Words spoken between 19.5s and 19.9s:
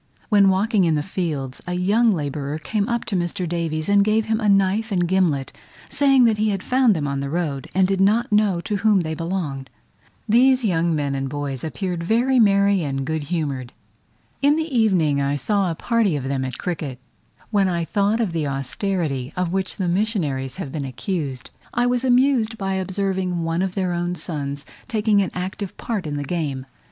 which the